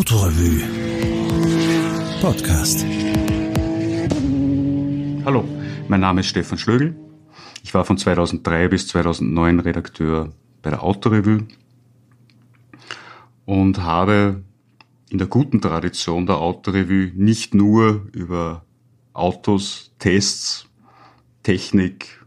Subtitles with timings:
[0.00, 0.62] Autorevue
[2.22, 2.86] Podcast.
[5.26, 5.44] Hallo,
[5.88, 6.96] mein Name ist Stefan Schlögl.
[7.62, 10.32] Ich war von 2003 bis 2009 Redakteur
[10.62, 11.46] bei der Autorevue
[13.44, 14.42] und habe
[15.10, 18.64] in der guten Tradition der Autorevue nicht nur über
[19.12, 20.64] Autos, Tests,
[21.42, 22.24] Technik,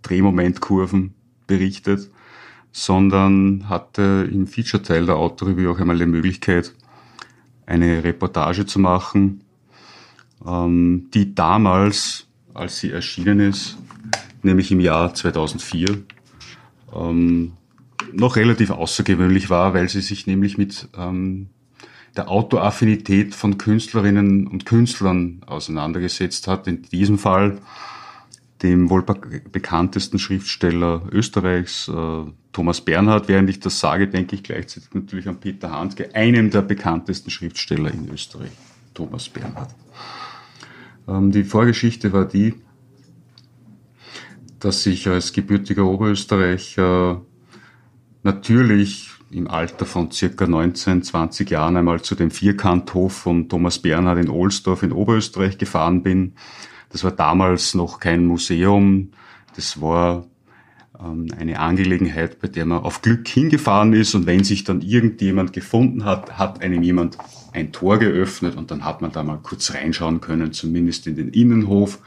[0.00, 1.12] Drehmomentkurven
[1.46, 2.10] berichtet,
[2.72, 6.74] sondern hatte im Feature-Teil der Autorevue auch einmal die Möglichkeit,
[7.70, 9.42] eine Reportage zu machen,
[10.46, 13.78] ähm, die damals, als sie erschienen ist,
[14.42, 16.02] nämlich im Jahr 2004,
[16.94, 17.52] ähm,
[18.12, 21.48] noch relativ außergewöhnlich war, weil sie sich nämlich mit ähm,
[22.16, 26.66] der Autoaffinität von Künstlerinnen und Künstlern auseinandergesetzt hat.
[26.66, 27.58] In diesem Fall
[28.62, 33.28] dem wohl bekanntesten Schriftsteller Österreichs, äh, Thomas Bernhard.
[33.28, 37.92] Während ich das sage, denke ich gleichzeitig natürlich an Peter Handke, einem der bekanntesten Schriftsteller
[37.92, 38.50] in Österreich,
[38.92, 39.74] Thomas Bernhard.
[41.08, 42.54] Ähm, die Vorgeschichte war die,
[44.58, 47.22] dass ich als gebürtiger Oberösterreicher
[48.22, 54.18] natürlich im Alter von circa 19, 20 Jahren einmal zu dem Vierkanthof von Thomas Bernhard
[54.18, 56.34] in Ohlsdorf in Oberösterreich gefahren bin.
[56.90, 59.10] Das war damals noch kein Museum.
[59.56, 60.26] Das war
[61.00, 65.52] ähm, eine Angelegenheit, bei der man auf Glück hingefahren ist und wenn sich dann irgendjemand
[65.52, 67.16] gefunden hat, hat einem jemand
[67.52, 71.28] ein Tor geöffnet und dann hat man da mal kurz reinschauen können, zumindest in den
[71.30, 71.98] Innenhof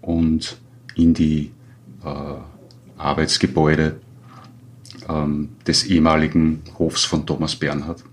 [0.00, 0.58] und
[0.94, 1.50] in die
[2.04, 4.00] äh, Arbeitsgebäude
[5.08, 8.04] ähm, des ehemaligen Hofs von Thomas Bernhard.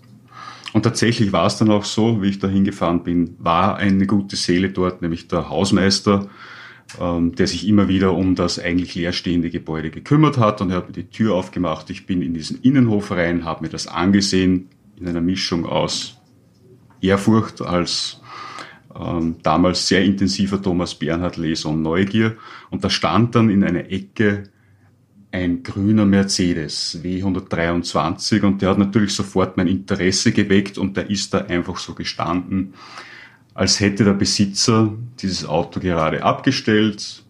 [0.73, 4.36] Und tatsächlich war es dann auch so, wie ich da hingefahren bin, war eine gute
[4.36, 6.30] Seele dort, nämlich der Hausmeister,
[7.00, 10.88] ähm, der sich immer wieder um das eigentlich leerstehende Gebäude gekümmert hat und er hat
[10.88, 11.89] mir die Tür aufgemacht.
[11.89, 16.17] Ich bin in diesen Innenhof rein, habe mir das angesehen in einer Mischung aus
[17.02, 18.21] Ehrfurcht als
[18.95, 22.38] ähm, damals sehr intensiver Thomas Bernhard Leser und Neugier.
[22.70, 24.43] Und da stand dann in einer Ecke
[25.31, 31.33] ein grüner Mercedes W123 und der hat natürlich sofort mein Interesse geweckt und der ist
[31.33, 32.73] da einfach so gestanden,
[33.53, 37.23] als hätte der Besitzer dieses Auto gerade abgestellt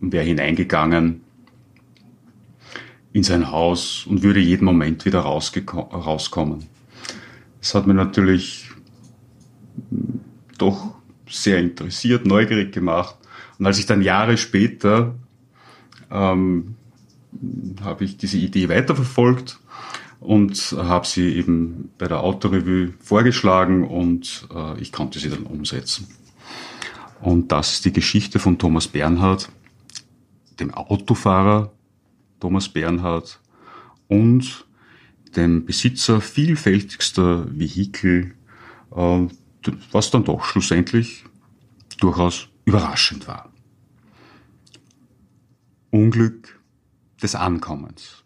[0.00, 1.22] und wäre hineingegangen
[3.12, 6.66] in sein Haus und würde jeden Moment wieder rauskommen.
[7.60, 8.70] Das hat mir natürlich
[10.58, 10.94] doch
[11.28, 13.16] sehr interessiert, neugierig gemacht.
[13.58, 15.14] Und als ich dann Jahre später
[16.10, 16.76] ähm,
[17.82, 19.60] habe ich diese Idee weiterverfolgt
[20.20, 26.08] und habe sie eben bei der Autorevue vorgeschlagen und äh, ich konnte sie dann umsetzen.
[27.20, 29.50] Und das ist die Geschichte von Thomas Bernhard,
[30.60, 31.72] dem Autofahrer
[32.40, 33.40] Thomas Bernhard
[34.08, 34.66] und
[35.36, 38.34] dem Besitzer vielfältigster Vehikel,
[38.94, 39.26] äh,
[39.92, 41.24] was dann doch schlussendlich
[42.00, 43.52] durchaus überraschend war.
[45.90, 46.57] Unglück
[47.22, 48.24] des Ankommens.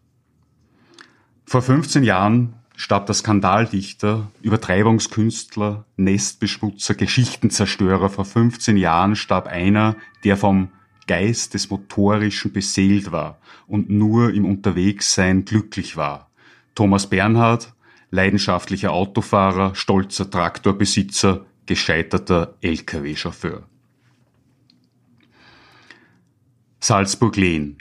[1.44, 8.08] Vor 15 Jahren starb der Skandaldichter, Übertreibungskünstler, Nestbeschmutzer, Geschichtenzerstörer.
[8.08, 10.70] Vor 15 Jahren starb einer, der vom
[11.06, 16.30] Geist des Motorischen beseelt war und nur im Unterwegssein glücklich war.
[16.74, 17.74] Thomas Bernhard,
[18.10, 23.64] leidenschaftlicher Autofahrer, stolzer Traktorbesitzer, gescheiterter Lkw-Chauffeur.
[26.80, 27.78] Salzburg-Lehn,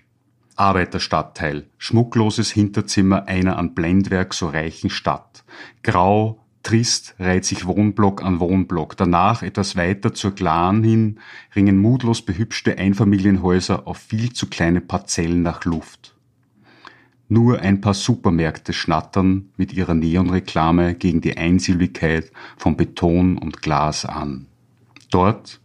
[0.62, 5.44] Arbeiterstadtteil, schmuckloses Hinterzimmer einer an Blendwerk so reichen Stadt.
[5.82, 8.96] Grau, trist reiht sich Wohnblock an Wohnblock.
[8.96, 11.20] Danach etwas weiter zur Glan hin
[11.56, 16.14] ringen mutlos behübschte Einfamilienhäuser auf viel zu kleine Parzellen nach Luft.
[17.28, 24.06] Nur ein paar Supermärkte schnattern mit ihrer Neonreklame gegen die Einsilbigkeit von Beton und Glas
[24.06, 24.46] an.
[25.10, 25.60] Dort,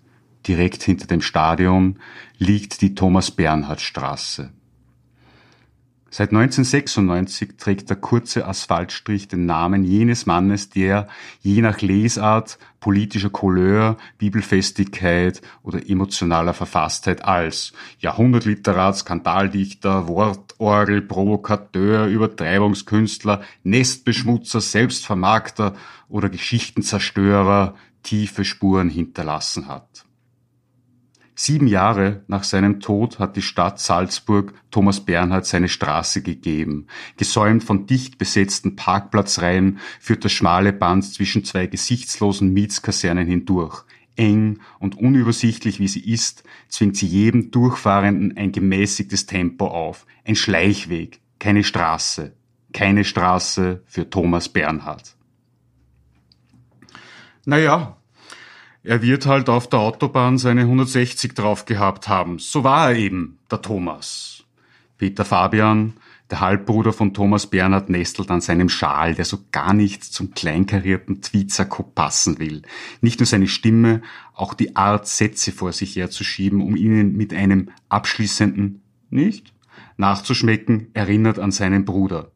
[0.49, 1.99] direkt hinter dem Stadion,
[2.39, 4.53] liegt die Thomas-Bernhard-Straße.
[6.17, 11.09] Seit 1996 trägt der kurze Asphaltstrich den Namen jenes Mannes, der
[11.43, 23.43] je nach Lesart, politischer Couleur, Bibelfestigkeit oder emotionaler Verfasstheit als Jahrhundertliterat, Skandaldichter, Wortorgel, Provokateur, Übertreibungskünstler,
[23.63, 25.75] Nestbeschmutzer, Selbstvermarkter
[26.09, 30.07] oder Geschichtenzerstörer tiefe Spuren hinterlassen hat.
[31.39, 36.87] Sieben Jahre nach seinem Tod hat die Stadt Salzburg Thomas Bernhard seine Straße gegeben.
[37.19, 43.85] Gesäumt von dicht besetzten Parkplatzreihen führt das schmale Band zwischen zwei gesichtslosen Mietskasernen hindurch.
[44.17, 50.07] Eng und unübersichtlich wie sie ist, zwingt sie jedem Durchfahrenden ein gemäßigtes Tempo auf.
[50.25, 52.35] Ein Schleichweg, keine Straße.
[52.73, 55.15] Keine Straße für Thomas Bernhard.
[57.45, 57.99] Naja,
[58.87, 62.39] er wird halt auf der Autobahn seine 160 drauf gehabt haben.
[62.39, 64.45] So war er eben, der Thomas.
[64.97, 65.95] Peter Fabian,
[66.31, 71.21] der Halbbruder von Thomas Bernhard, nestelt an seinem Schal, der so gar nicht zum kleinkarierten
[71.21, 72.63] Tweetsack passen will.
[73.01, 74.03] Nicht nur seine Stimme,
[74.35, 79.53] auch die Art, Sätze vor sich herzuschieben, um ihnen mit einem abschließenden Nicht
[79.97, 82.31] nachzuschmecken, erinnert an seinen Bruder.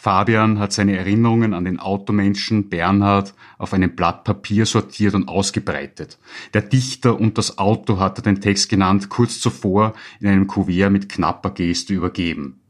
[0.00, 6.18] Fabian hat seine Erinnerungen an den Automenschen Bernhard auf einem Blatt Papier sortiert und ausgebreitet.
[6.54, 10.90] Der Dichter und das Auto hat er den Text genannt, kurz zuvor in einem Kuvert
[10.90, 12.60] mit knapper Geste übergeben.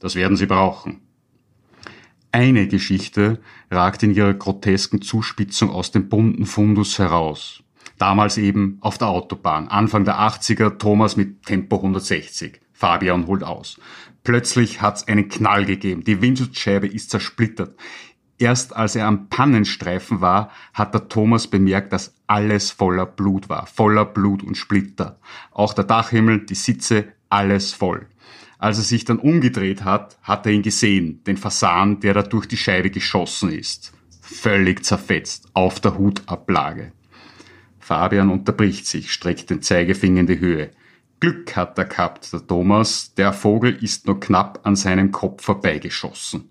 [0.00, 1.02] Das werden sie brauchen.
[2.32, 3.38] Eine Geschichte
[3.70, 7.62] ragt in ihrer grotesken Zuspitzung aus dem bunten Fundus heraus.
[7.98, 12.60] Damals eben auf der Autobahn, Anfang der 80er, Thomas mit Tempo 160.
[12.72, 13.78] Fabian holt aus.
[14.24, 16.02] Plötzlich hat's einen Knall gegeben.
[16.02, 17.76] Die Windschutzscheibe ist zersplittert.
[18.38, 23.66] Erst als er am Pannenstreifen war, hat der Thomas bemerkt, dass alles voller Blut war.
[23.66, 25.20] Voller Blut und Splitter.
[25.52, 28.06] Auch der Dachhimmel, die Sitze, alles voll.
[28.58, 32.46] Als er sich dann umgedreht hat, hat er ihn gesehen, den Fasan, der da durch
[32.46, 33.92] die Scheibe geschossen ist.
[34.22, 36.92] Völlig zerfetzt, auf der Hutablage.
[37.78, 40.70] Fabian unterbricht sich, streckt den Zeigefinger in die Höhe.
[41.20, 43.14] Glück hat er gehabt, der Thomas.
[43.14, 46.50] Der Vogel ist nur knapp an seinem Kopf vorbeigeschossen.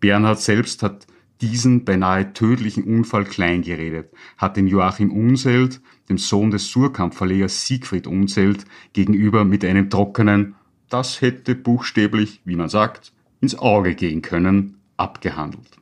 [0.00, 1.06] Bernhard selbst hat
[1.40, 8.64] diesen beinahe tödlichen Unfall kleingeredet, hat dem Joachim Unselt, dem Sohn des Surkamp-Verlegers Siegfried Unselt,
[8.92, 10.54] gegenüber mit einem trockenen,
[10.90, 15.79] das hätte buchstäblich, wie man sagt, ins Auge gehen können, abgehandelt.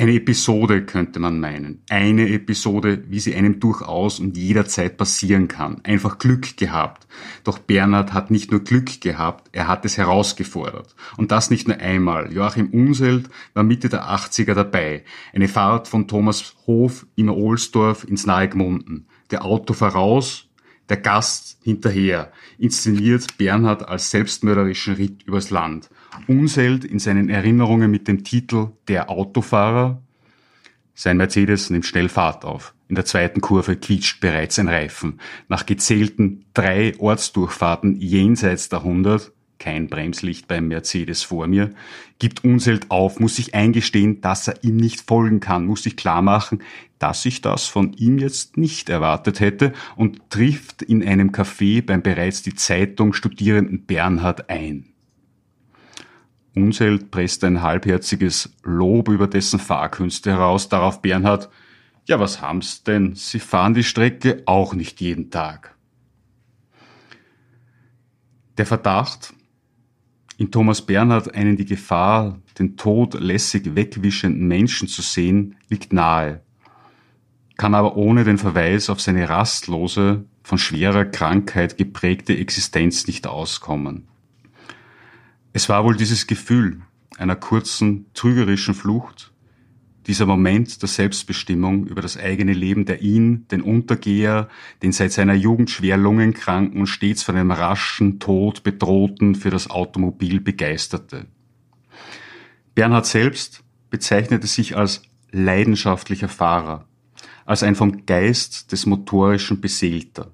[0.00, 1.82] Eine Episode könnte man meinen.
[1.90, 5.82] Eine Episode, wie sie einem durchaus und jederzeit passieren kann.
[5.84, 7.06] Einfach Glück gehabt.
[7.44, 10.96] Doch Bernhard hat nicht nur Glück gehabt, er hat es herausgefordert.
[11.18, 12.32] Und das nicht nur einmal.
[12.32, 15.04] Joachim Unselt war Mitte der 80er dabei.
[15.34, 19.06] Eine Fahrt von Thomas Hof im Ohlsdorf ins nahe Gmunden.
[19.30, 20.48] Der Auto voraus,
[20.88, 22.32] der Gast hinterher.
[22.56, 25.90] Inszeniert Bernhard als selbstmörderischen Ritt übers Land.
[26.30, 30.00] Unselt in seinen Erinnerungen mit dem Titel Der Autofahrer.
[30.94, 32.72] Sein Mercedes nimmt schnell Fahrt auf.
[32.88, 35.18] In der zweiten Kurve quietscht bereits ein Reifen.
[35.48, 41.70] Nach gezählten drei Ortsdurchfahrten jenseits der 100, kein Bremslicht beim Mercedes vor mir,
[42.20, 46.22] gibt Unselt auf, muss sich eingestehen, dass er ihm nicht folgen kann, muss sich klar
[46.22, 46.62] machen,
[47.00, 52.02] dass ich das von ihm jetzt nicht erwartet hätte und trifft in einem Café beim
[52.02, 54.89] bereits die Zeitung studierenden Bernhard ein.
[56.54, 61.48] Unselt presst ein halbherziges Lob über dessen Fahrkünste heraus, darauf Bernhard,
[62.06, 63.14] ja, was haben's denn?
[63.14, 65.76] Sie fahren die Strecke auch nicht jeden Tag.
[68.58, 69.32] Der Verdacht,
[70.38, 76.42] in Thomas Bernhard einen die Gefahr, den Tod lässig wegwischenden Menschen zu sehen, liegt nahe,
[77.56, 84.09] kann aber ohne den Verweis auf seine rastlose, von schwerer Krankheit geprägte Existenz nicht auskommen.
[85.52, 86.82] Es war wohl dieses Gefühl
[87.18, 89.32] einer kurzen, trügerischen Flucht,
[90.06, 94.48] dieser Moment der Selbstbestimmung über das eigene Leben, der ihn, den Untergeher,
[94.82, 99.68] den seit seiner Jugend schwer lungenkranken und stets von einem raschen Tod bedrohten für das
[99.68, 101.26] Automobil begeisterte.
[102.74, 105.02] Bernhard selbst bezeichnete sich als
[105.32, 106.86] leidenschaftlicher Fahrer,
[107.44, 110.32] als ein vom Geist des Motorischen beseelter.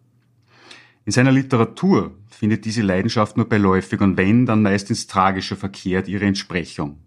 [1.06, 6.08] In seiner Literatur findet diese Leidenschaft nur beiläufig und wenn, dann meist ins Tragische verkehrt
[6.08, 6.98] ihre Entsprechung.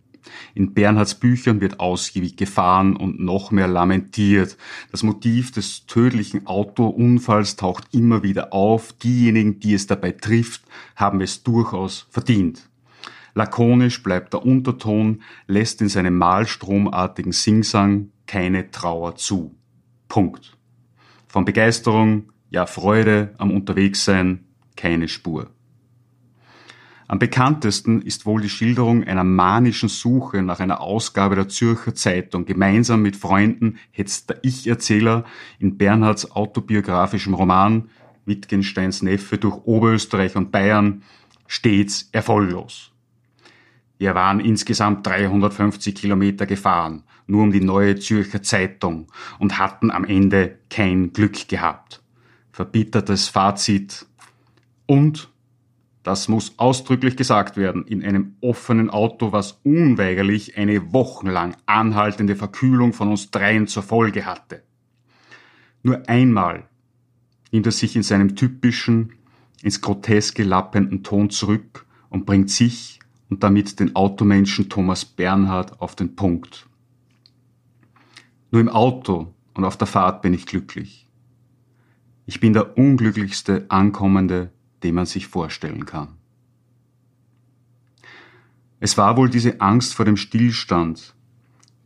[0.55, 4.57] In Bernhards Büchern wird ausgiebig gefahren und noch mehr lamentiert.
[4.91, 8.93] Das Motiv des tödlichen Autounfalls taucht immer wieder auf.
[8.93, 10.61] Diejenigen, die es dabei trifft,
[10.95, 12.69] haben es durchaus verdient.
[13.33, 19.55] Lakonisch bleibt der Unterton, lässt in seinem malstromartigen Singsang keine Trauer zu.
[20.07, 20.57] Punkt.
[21.27, 25.49] Von Begeisterung, ja Freude am Unterwegssein keine Spur.
[27.07, 32.45] Am bekanntesten ist wohl die Schilderung einer manischen Suche nach einer Ausgabe der Zürcher Zeitung.
[32.45, 35.25] Gemeinsam mit Freunden hetzt der Ich-Erzähler
[35.57, 37.89] in Bernhards autobiografischem Roman
[38.25, 41.01] Wittgensteins Neffe durch Oberösterreich und Bayern
[41.47, 42.91] stets erfolglos.
[43.97, 49.07] Wir waren insgesamt 350 Kilometer gefahren, nur um die neue Zürcher Zeitung
[49.39, 52.03] und hatten am Ende kein Glück gehabt
[52.59, 54.05] verbittertes Fazit
[54.85, 55.31] und
[56.03, 62.91] das muss ausdrücklich gesagt werden, in einem offenen Auto, was unweigerlich eine wochenlang anhaltende Verkühlung
[62.91, 64.61] von uns dreien zur Folge hatte.
[65.83, 66.67] Nur einmal
[67.53, 69.13] nimmt er sich in seinem typischen,
[69.63, 72.99] ins Groteske lappenden Ton zurück und bringt sich
[73.29, 76.67] und damit den Automenschen Thomas Bernhard auf den Punkt.
[78.51, 81.08] Nur im Auto und auf der Fahrt bin ich glücklich.
[82.29, 84.51] Ich bin der unglücklichste Ankommende,
[84.83, 86.09] den man sich vorstellen kann.
[88.79, 91.15] Es war wohl diese Angst vor dem Stillstand,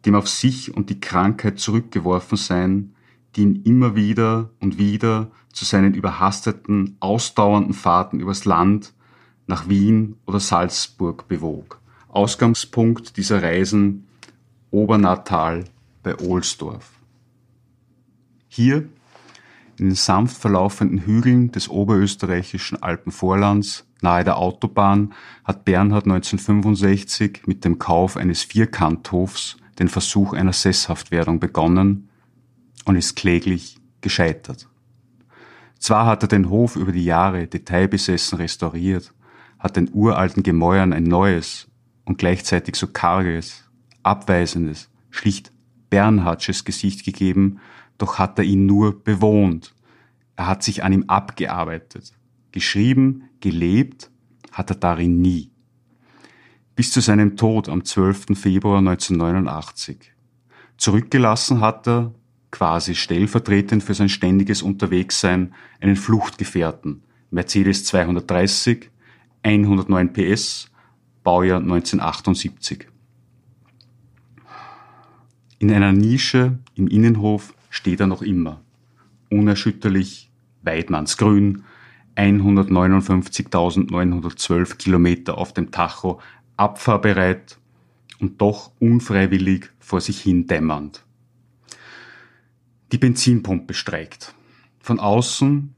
[0.05, 2.93] dem auf sich und die Krankheit zurückgeworfen sein,
[3.37, 8.93] die ihn immer wieder und wieder zu seinen überhasteten, ausdauernden Fahrten übers Land
[9.47, 11.79] nach Wien oder Salzburg bewog.
[12.09, 14.07] Ausgangspunkt dieser Reisen
[14.71, 15.63] Obernatal
[16.03, 16.91] bei Ohlsdorf.
[18.49, 18.89] Hier,
[19.77, 25.13] in den sanft verlaufenden Hügeln des oberösterreichischen Alpenvorlands, nahe der Autobahn,
[25.43, 32.09] hat Bernhard 1965 mit dem Kauf eines Vierkanthofs den Versuch einer Sesshaftwerdung begonnen
[32.85, 34.67] und ist kläglich gescheitert.
[35.79, 39.13] Zwar hat er den Hof über die Jahre detailbesessen restauriert,
[39.59, 41.67] hat den uralten Gemäuern ein neues
[42.05, 43.63] und gleichzeitig so karges,
[44.03, 45.51] abweisendes, schlicht
[45.89, 47.59] Bernhardsches Gesicht gegeben,
[47.97, 49.73] doch hat er ihn nur bewohnt.
[50.35, 52.13] Er hat sich an ihm abgearbeitet.
[52.51, 54.09] Geschrieben, gelebt
[54.51, 55.51] hat er darin nie.
[56.75, 58.37] Bis zu seinem Tod am 12.
[58.37, 60.11] Februar 1989.
[60.77, 62.13] Zurückgelassen hat er,
[62.51, 68.91] quasi stellvertretend für sein ständiges Unterwegssein, einen Fluchtgefährten, Mercedes 230,
[69.43, 70.71] 109 PS,
[71.23, 72.87] Baujahr 1978.
[75.59, 78.61] In einer Nische im Innenhof steht er noch immer.
[79.31, 80.29] Unerschütterlich,
[80.61, 81.63] Weidmannsgrün,
[82.15, 86.21] 159.912 Kilometer auf dem Tacho,
[86.55, 87.57] abfahrbereit
[88.19, 91.03] und doch unfreiwillig vor sich hin dämmernd.
[92.91, 94.35] Die Benzinpumpe streikt.
[94.79, 95.73] Von außen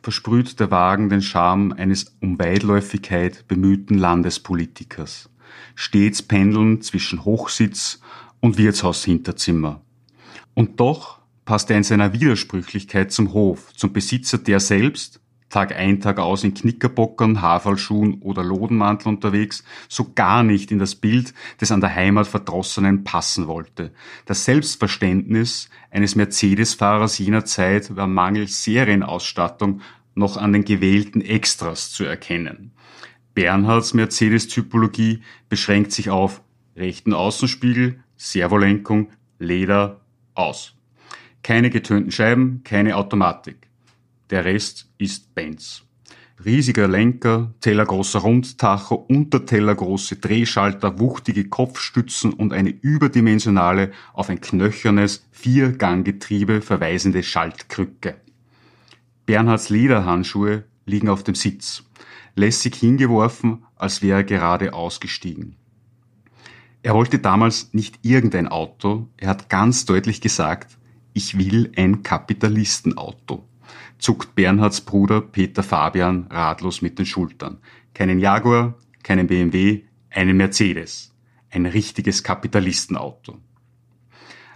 [0.00, 5.28] versprüht der Wagen den Charme eines um Weitläufigkeit bemühten Landespolitikers,
[5.74, 8.00] stets pendeln zwischen Hochsitz
[8.38, 9.80] und Wirtshaushinterzimmer.
[10.54, 15.20] Und doch passt er in seiner Widersprüchlichkeit zum Hof, zum Besitzer, der selbst,
[15.52, 20.94] Tag ein, Tag aus in Knickerbockern, Haferlschuhen oder Lodenmantel unterwegs, so gar nicht in das
[20.94, 23.92] Bild des an der Heimat Verdrossenen passen wollte.
[24.24, 29.82] Das Selbstverständnis eines Mercedes-Fahrers jener Zeit war mangels Serienausstattung
[30.14, 32.72] noch an den gewählten Extras zu erkennen.
[33.34, 36.42] Bernhards Mercedes-Typologie beschränkt sich auf
[36.76, 40.00] rechten Außenspiegel, Servolenkung, Leder,
[40.34, 40.74] aus.
[41.42, 43.68] Keine getönten Scheiben, keine Automatik.
[44.30, 45.82] Der Rest ist Benz.
[46.44, 56.60] Riesiger Lenker, tellergroßer Rundtacho, untertellergroße Drehschalter, wuchtige Kopfstützen und eine überdimensionale, auf ein knöchernes Vierganggetriebe
[56.62, 58.16] verweisende Schaltkrücke.
[59.26, 61.84] Bernhards Lederhandschuhe liegen auf dem Sitz,
[62.34, 65.56] lässig hingeworfen, als wäre er gerade ausgestiegen.
[66.82, 70.76] Er wollte damals nicht irgendein Auto, er hat ganz deutlich gesagt,
[71.12, 73.48] ich will ein Kapitalistenauto.
[73.98, 77.58] Zuckt Bernhards Bruder Peter Fabian ratlos mit den Schultern.
[77.94, 81.14] Keinen Jaguar, keinen BMW, einen Mercedes.
[81.50, 83.38] Ein richtiges Kapitalistenauto.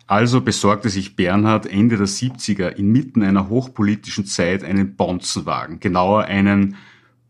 [0.06, 6.76] Also besorgte sich Bernhard Ende der 70er inmitten einer hochpolitischen Zeit einen Bonzenwagen, genauer einen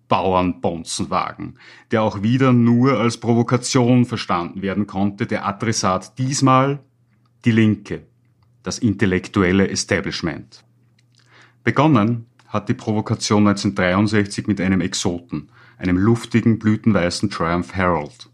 [0.09, 1.59] Bauernbonzenwagen,
[1.91, 6.81] der auch wieder nur als Provokation verstanden werden konnte, der Adressat diesmal
[7.45, 8.07] die Linke,
[8.67, 10.65] das intellektuelle Establishment.
[11.63, 18.29] Begonnen hat die Provokation 1963 mit einem Exoten, einem luftigen, blütenweißen Triumph Herald.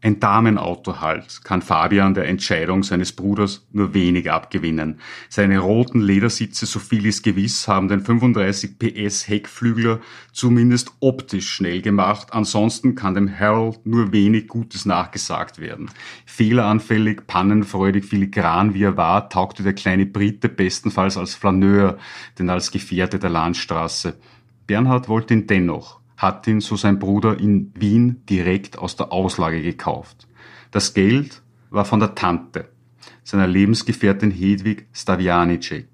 [0.00, 5.00] Ein Damenauto halt kann Fabian der Entscheidung seines Bruders nur wenig abgewinnen.
[5.28, 9.98] Seine roten Ledersitze, so viel ist gewiss, haben den 35 PS Heckflügler
[10.32, 12.28] zumindest optisch schnell gemacht.
[12.32, 15.90] Ansonsten kann dem Harold nur wenig Gutes nachgesagt werden.
[16.26, 21.98] Fehleranfällig, pannenfreudig, filigran wie er war, taugte der kleine Brite bestenfalls als Flaneur,
[22.38, 24.14] denn als Gefährte der Landstraße.
[24.68, 29.62] Bernhard wollte ihn dennoch hat ihn, so sein Bruder, in Wien direkt aus der Auslage
[29.62, 30.28] gekauft.
[30.70, 32.68] Das Geld war von der Tante,
[33.24, 35.86] seiner Lebensgefährtin Hedwig Stavianicek.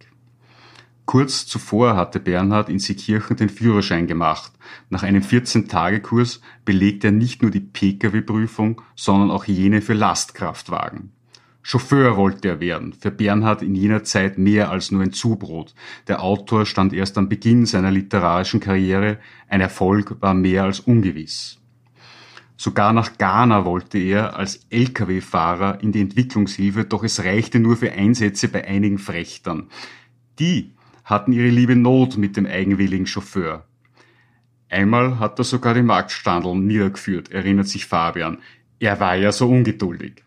[1.04, 4.52] Kurz zuvor hatte Bernhard in Seekirchen den Führerschein gemacht.
[4.88, 11.12] Nach einem 14-Tage-Kurs belegte er nicht nur die Pkw-Prüfung, sondern auch jene für Lastkraftwagen.
[11.66, 15.74] Chauffeur wollte er werden, für Bernhard in jener Zeit mehr als nur ein Zubrot.
[16.08, 19.18] Der Autor stand erst am Beginn seiner literarischen Karriere,
[19.48, 21.58] ein Erfolg war mehr als ungewiss.
[22.58, 27.92] Sogar nach Ghana wollte er als Lkw-Fahrer in die Entwicklungshilfe, doch es reichte nur für
[27.92, 29.70] Einsätze bei einigen Frächtern.
[30.38, 33.64] Die hatten ihre liebe Not mit dem eigenwilligen Chauffeur.
[34.68, 38.36] Einmal hat er sogar den Marktstandel niedergeführt, erinnert sich Fabian.
[38.80, 40.23] Er war ja so ungeduldig.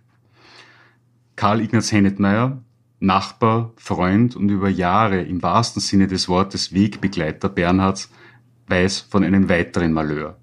[1.37, 2.63] Karl Ignaz Hennetmeier,
[2.99, 8.09] Nachbar, Freund und über Jahre im wahrsten Sinne des Wortes Wegbegleiter Bernhards
[8.65, 10.39] weiß von einem weiteren Malheur.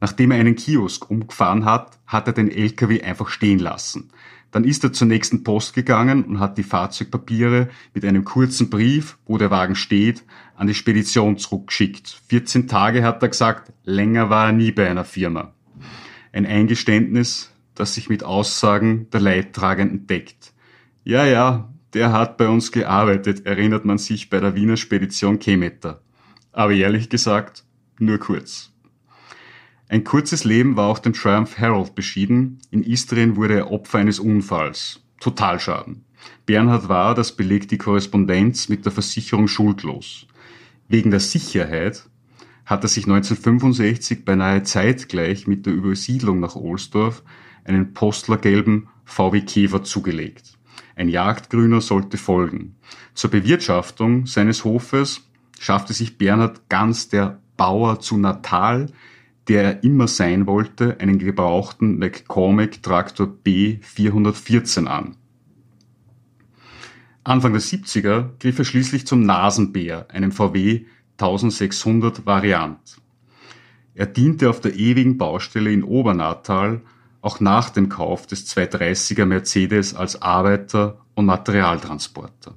[0.00, 4.10] Nachdem er einen Kiosk umgefahren hat, hat er den LKW einfach stehen lassen.
[4.50, 9.16] Dann ist er zur nächsten Post gegangen und hat die Fahrzeugpapiere mit einem kurzen Brief,
[9.26, 10.24] wo der Wagen steht,
[10.56, 12.20] an die Spedition zurückgeschickt.
[12.26, 15.54] 14 Tage hat er gesagt, länger war er nie bei einer Firma.
[16.32, 17.49] Ein Eingeständnis,
[17.80, 20.52] das sich mit Aussagen der Leidtragenden deckt.
[21.02, 26.02] Ja, ja, der hat bei uns gearbeitet, erinnert man sich bei der Wiener Spedition Kemeter.
[26.52, 27.64] Aber ehrlich gesagt,
[27.98, 28.70] nur kurz.
[29.88, 32.60] Ein kurzes Leben war auch dem Triumph Herald beschieden.
[32.70, 35.00] In Istrien wurde er Opfer eines Unfalls.
[35.18, 36.04] Totalschaden.
[36.46, 40.26] Bernhard war, das belegt die Korrespondenz, mit der Versicherung schuldlos.
[40.86, 42.09] Wegen der Sicherheit
[42.70, 47.22] hat er sich 1965 beinahe zeitgleich mit der Übersiedlung nach Ohlsdorf
[47.64, 50.56] einen postlergelben VW Käfer zugelegt.
[50.96, 52.76] Ein Jagdgrüner sollte folgen.
[53.12, 58.86] Zur Bewirtschaftung seines Hofes schaffte sich Bernhard ganz der Bauer zu Natal
[59.50, 65.16] der er immer sein wollte, einen gebrauchten McCormick Traktor B414 an.
[67.24, 70.84] Anfang der 70er griff er schließlich zum Nasenbär, einem VW
[71.20, 73.00] 1600 Variant.
[73.94, 76.80] Er diente auf der ewigen Baustelle in Obernatal
[77.20, 82.54] auch nach dem Kauf des 230er Mercedes als Arbeiter- und Materialtransporter.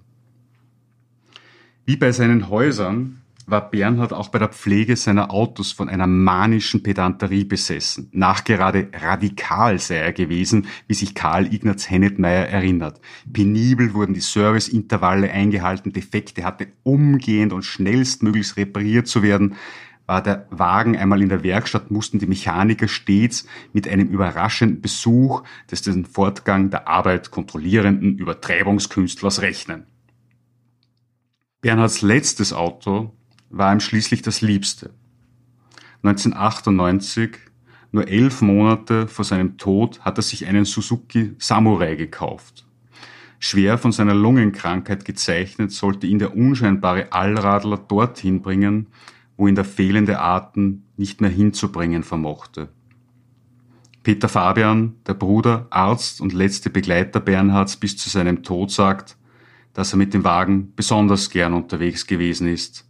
[1.85, 6.83] Wie bei seinen Häusern war Bernhard auch bei der Pflege seiner Autos von einer manischen
[6.83, 8.09] Pedanterie besessen.
[8.11, 13.01] Nachgerade radikal sei er gewesen, wie sich Karl Ignaz Hennetmeier erinnert.
[13.31, 19.55] Penibel wurden die Serviceintervalle eingehalten, Defekte hatte umgehend und schnellstmöglichst repariert zu werden.
[20.05, 25.43] War der Wagen einmal in der Werkstatt, mussten die Mechaniker stets mit einem überraschenden Besuch
[25.71, 29.85] des den Fortgang der Arbeit kontrollierenden Übertreibungskünstlers rechnen.
[31.61, 33.13] Bernhards letztes Auto
[33.53, 34.89] war ihm schließlich das Liebste.
[36.01, 37.37] 1998,
[37.91, 42.65] nur elf Monate vor seinem Tod, hat er sich einen Suzuki Samurai gekauft.
[43.39, 48.87] Schwer von seiner Lungenkrankheit gezeichnet, sollte ihn der unscheinbare Allradler dorthin bringen,
[49.37, 52.69] wo ihn der fehlende Atem nicht mehr hinzubringen vermochte.
[54.01, 59.15] Peter Fabian, der Bruder, Arzt und letzte Begleiter Bernhards bis zu seinem Tod sagt,
[59.73, 62.85] dass er mit dem Wagen besonders gern unterwegs gewesen ist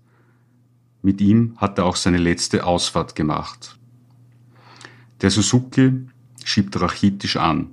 [1.03, 3.77] mit ihm hat er auch seine letzte Ausfahrt gemacht.
[5.21, 5.91] Der Suzuki
[6.43, 7.69] schiebt rachitisch an,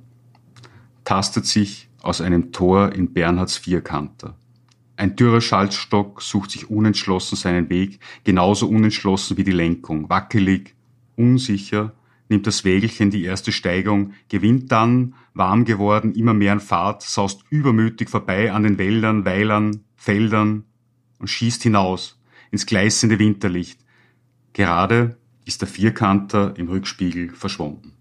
[1.05, 4.37] tastet sich aus einem Tor in Bernhards Vierkanter.
[4.97, 10.11] Ein dürrer Schaltstock sucht sich unentschlossen seinen Weg, genauso unentschlossen wie die Lenkung.
[10.11, 10.75] Wackelig,
[11.17, 11.95] unsicher
[12.29, 17.45] nimmt das Wägelchen die erste Steigung, gewinnt dann, warm geworden, immer mehr an Fahrt, saust
[17.51, 20.65] übermütig vorbei an den Wäldern, Weilern, Feldern
[21.19, 22.20] und schießt hinaus,
[22.51, 23.81] ins gleißende Winterlicht.
[24.53, 27.93] Gerade ist der Vierkanter im Rückspiegel verschwunden.